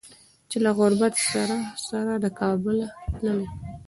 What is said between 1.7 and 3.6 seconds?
سره له کابله تللي